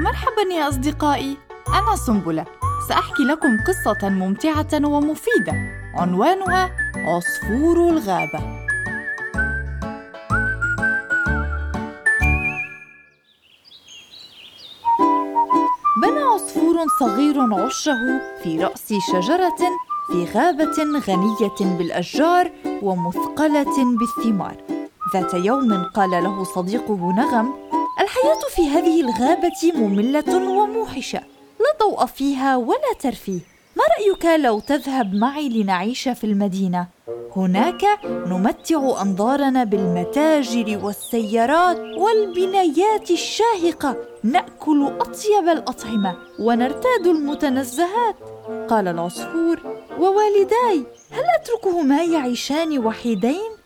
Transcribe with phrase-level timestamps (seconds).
[0.00, 1.36] مرحبا يا أصدقائي.
[1.68, 2.44] أنا سنبلة.
[2.88, 5.52] سأحكي لكم قصة ممتعة ومفيدة.
[5.94, 8.38] عنوانها عصفور الغابة.
[16.02, 19.60] بنى عصفور صغير عشه في رأس شجرة
[20.12, 22.50] في غابة غنية بالأشجار
[22.82, 24.56] ومثقلة بالثمار.
[25.14, 27.67] ذات يوم قال له صديقه نغم
[28.00, 31.18] الحياة في هذه الغابة مملة وموحشة
[31.60, 33.40] لا ضوء فيها ولا ترفيه
[33.76, 36.86] ما رأيك لو تذهب معي لنعيش في المدينة؟
[37.36, 48.16] هناك نمتع أنظارنا بالمتاجر والسيارات والبنايات الشاهقة نأكل أطيب الأطعمة ونرتاد المتنزهات
[48.68, 49.60] قال العصفور
[49.98, 53.57] ووالداي هل أتركهما يعيشان وحيدين؟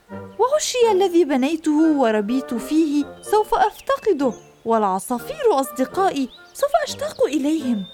[0.43, 4.35] وغشي الذي بنيته وربيت فيه سوف أفتقده.
[4.65, 7.85] والعصافير أصدقائي سوف أشتاق إليهم.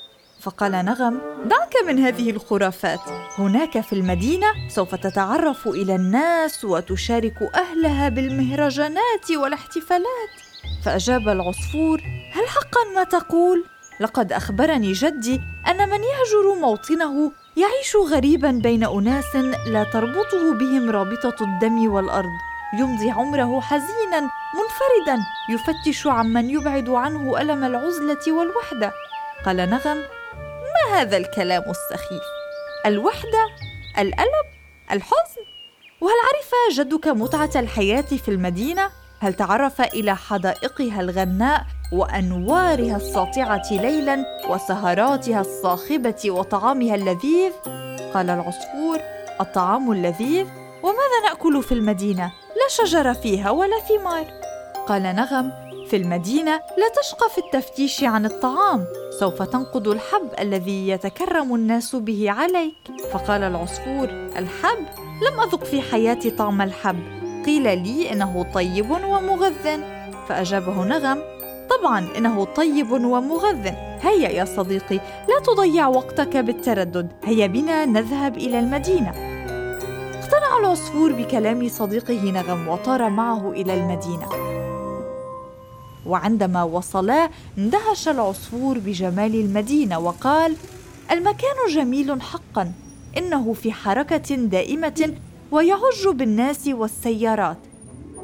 [0.40, 3.00] فقال نغم دعك من هذه الخرافات.
[3.38, 10.32] هناك في المدينة سوف تتعرف إلى الناس وتشارك أهلها بالمهرجانات والاحتفالات.
[10.84, 12.00] فأجاب العصفور
[12.32, 13.64] هل حقا ما تقول؟
[14.00, 21.36] لقد أخبرني جدي أن من يهجر موطنه يعيش غريبا بين أناس لا تربطه بهم رابطة
[21.40, 22.38] الدم والأرض.
[22.78, 24.20] يمضي عمره حزينا
[24.54, 25.18] منفردا
[25.50, 28.92] يفتش عمن يبعد عنه ألم العزلة والوحدة.
[29.46, 29.96] قال نغم
[30.74, 32.22] ما هذا الكلام السخيف؟
[32.86, 33.46] الوحدة
[33.98, 34.46] الألم
[34.92, 35.42] الحزن؟
[36.00, 44.24] وهل عرف جدك متعة الحياة في المدينة؟ هل تعرف إلى حدائقها الغناء وأنوارها الساطعة ليلا
[44.50, 47.52] وسهراتها الصاخبة وطعامها اللذيذ.
[48.14, 48.98] قال العصفور
[49.40, 50.46] الطعام اللذيذ.
[50.82, 54.26] وماذا نأكل في المدينة؟ لا شجر فيها ولا ثمار.
[54.88, 55.52] قال نغم
[55.90, 58.84] في المدينة لا تشقى في التفتيش عن الطعام
[59.20, 62.74] سوف تنقض الحب الذي يتكرم الناس به عليك.
[63.12, 64.86] فقال العصفور الحب؟
[65.22, 66.98] لم أذق في حياتي طعم الحب.
[67.46, 69.80] قيل لي إنه طيب ومغذ
[70.28, 71.37] فأجابه نغم
[71.70, 73.66] طبعا إنه طيب ومغذ.
[74.02, 77.12] هيا يا صديقي لا تضيع وقتك بالتردد.
[77.24, 79.10] هيا بنا نذهب إلى المدينة.
[80.14, 84.28] اقتنع العصفور بكلام صديقه نغم وطار معه إلى المدينة.
[86.06, 90.56] وعندما وصلا اندهش العصفور بجمال المدينة وقال
[91.10, 92.72] المكان جميل حقا.
[93.18, 95.14] إنه في حركة دائمة
[95.50, 97.56] ويعج بالناس والسيارات.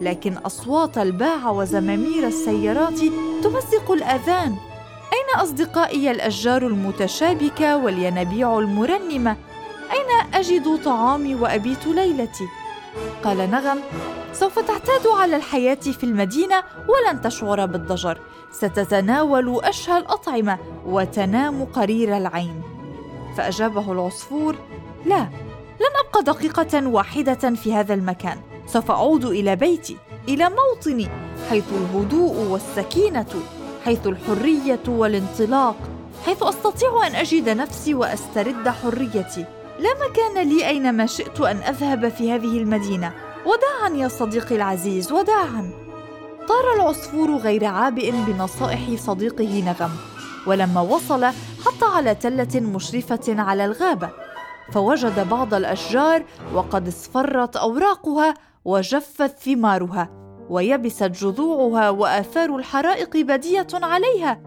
[0.00, 2.98] لكن أصوات الباعة وزمامير السيارات
[3.42, 4.56] تمزق الأذان.
[5.12, 9.36] أين أصدقائي الأشجار المتشابكة والينابيع المرنمة؟
[9.92, 12.44] أين أجد طعامي وأبيت ليلتي؟
[13.24, 13.78] قال نغم
[14.32, 18.18] سوف تعتاد على الحياة في المدينة ولن تشعر بالضجر.
[18.52, 22.62] ستتناول أشهى الأطعمة وتنام قرير العين.
[23.36, 24.56] فأجابه العصفور
[25.06, 25.28] لا
[25.80, 28.38] لن أبقى دقيقة واحدة في هذا المكان.
[28.66, 29.96] سوف أعود إلى بيتي
[30.28, 31.08] إلى موطني
[31.50, 33.26] حيث الهدوء والسكينة
[33.84, 35.76] حيث الحرية والانطلاق
[36.26, 39.44] حيث أستطيع أن أجد نفسي وأسترد حريتي.
[39.80, 43.12] لا مكان لي أينما شئت أن أذهب في هذه المدينة.
[43.46, 45.70] وداعا يا صديقي العزيز وداعا
[46.48, 49.90] طار العصفور غير عابئ بنصائح صديقه نغم
[50.46, 51.24] ولما وصل
[51.64, 54.10] حط على تلة مشرفة على الغابة
[54.72, 56.24] فوجد بعض الأشجار
[56.54, 60.10] وقد اصفرت أوراقها وجفت ثمارها
[60.50, 64.40] ويبست جذوعها وآثار الحرائق بدية عليها.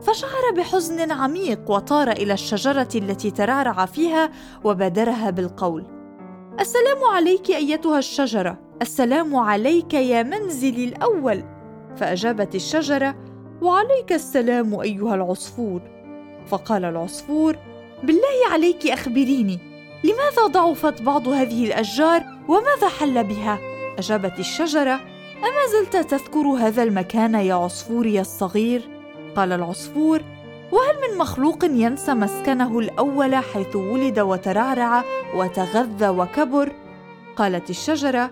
[0.00, 4.30] فشعر بحزن عميق وطار إلى الشجرة التي ترعرع فيها
[4.64, 5.86] وبادرها بالقول.
[6.60, 11.44] السلام عليك أيتها الشجرة السلام عليك يا منزلي الأول.
[11.96, 13.14] فأجابت الشجرة
[13.62, 15.82] وعليك السلام أيها العصفور.
[16.46, 17.56] فقال العصفور
[18.02, 19.58] بالله عليك أخبريني
[20.04, 23.58] لماذا ضعفت بعض هذه الأشجار وماذا حل بها؟
[23.98, 24.94] أجابت الشجرة
[25.38, 28.88] أما زلت تذكر هذا المكان يا عصفوري الصغير؟
[29.36, 30.22] قال العصفور
[30.72, 35.04] وهل من مخلوق ينسى مسكنه الأول حيث ولد وترعرع
[35.34, 36.72] وتغذى وكبر؟
[37.36, 38.30] قالت الشجرة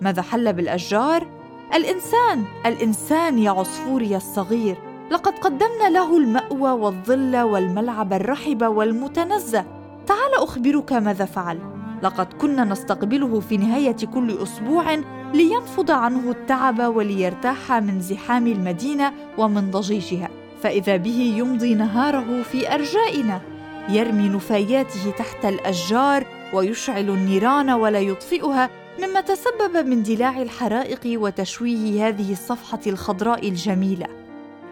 [0.00, 1.26] ماذا حل بالأشجار؟
[1.74, 4.76] الإنسان الإنسان يا عصفوري الصغير
[5.10, 9.64] لقد قدمنا له المأوى والظل والملعب الرحب والمتنزه.
[10.06, 11.79] تعال أخبرك ماذا فعل.
[12.02, 14.94] لقد كنا نستقبله في نهاية كل أسبوع
[15.34, 20.28] لينفض عنه التعب وليرتاح من زحام المدينة ومن ضجيجها
[20.62, 23.40] فإذا به يمضي نهاره في أرجائنا.
[23.88, 32.32] يرمي نفاياته تحت الأشجار ويشعل النيران ولا يطفئها مما تسبب من دلاع الحرائق وتشويه هذه
[32.32, 34.06] الصفحة الخضراء الجميلة.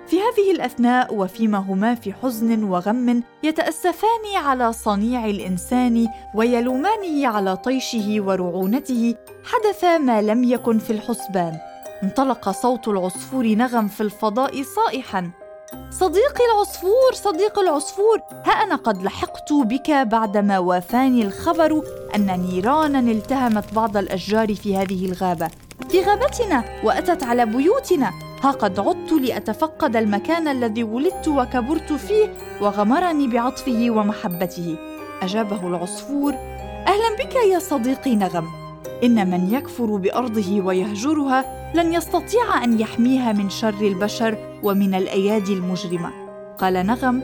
[0.09, 8.17] في هذه الأثناء وفيما هما في حزن وغم يتأسفان على صنيع الإنسان ويلومانه على طيشه
[8.21, 9.15] ورعونته
[9.45, 11.59] حدث ما لم يكن في الحسبان.
[12.03, 15.31] انطلق صوت العصفور نغم في الفضاء صائحا
[15.91, 21.83] صديقي العصفور صديق العصفور ها أنا قد لحقت بك بعدما وافاني الخبر
[22.15, 25.51] أن نيرانا التهمت بعض الأشجار في هذه الغابة.
[25.89, 28.28] في غابتنا وأتت على بيوتنا.
[28.43, 34.77] ها قد عدت لأتفقد المكان الذي ولدت وكبرت فيه وغمرني بعطفه ومحبته.
[35.23, 36.35] أجابه العصفور
[36.87, 38.47] أهلا بك يا صديقي نغم.
[39.05, 41.45] إن من يكفر بأرضه ويهجرها
[41.75, 46.11] لن يستطيع أن يحميها من شر البشر ومن الأيادي المجرمة.
[46.59, 47.23] قال نغم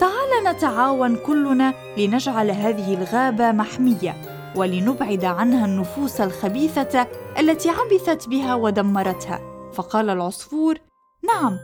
[0.00, 4.16] تعال نتعاون كلنا لنجعل هذه الغابة محمية
[4.56, 7.06] ولنبعد عنها النفوس الخبيثة
[7.38, 9.53] التي عبثت بها ودمرتها.
[9.74, 10.78] فقال العصفور
[11.22, 11.58] نعم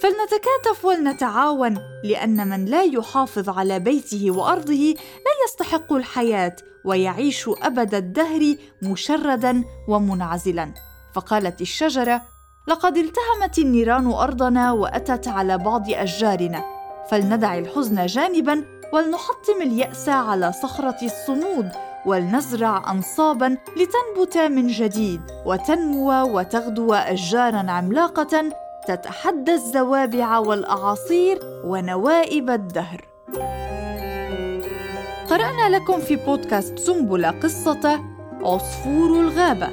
[0.00, 8.56] فلنتكاتف ولنتعاون لأن من لا يحافظ على بيته وأرضه لا يستحق الحياة ويعيش أبد الدهر
[8.82, 10.74] مشردا ومنعزلا.
[11.14, 12.22] فقالت الشجرة
[12.68, 16.64] لقد التهمت النيران أرضنا وأتت على بعض أشجارنا
[17.10, 21.70] فلندع الحزن جانبا ولنحطم اليأس على صخرة الصمود
[22.06, 28.52] ولنزرع انصابا لتنبت من جديد وتنمو وتغدو اشجارا عملاقة
[28.88, 33.04] تتحدى الزوابع والأعاصير ونوائب الدهر.
[35.30, 38.00] قرأنا لكم في بودكاست سنبلة قصة
[38.42, 39.68] عصفور الغابة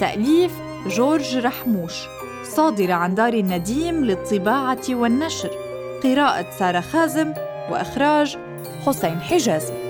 [0.00, 0.52] تأليف
[0.86, 2.06] جورج رحموش
[2.44, 5.50] صادره عن دار النديم للطباعة والنشر
[6.02, 7.34] قراءة سارة خازم
[7.70, 8.38] وإخراج
[8.86, 9.81] حسين حجازي.